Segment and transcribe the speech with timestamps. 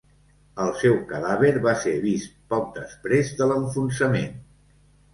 [0.63, 4.39] El seu cadàver va ser vist poc després de l'enfonsament.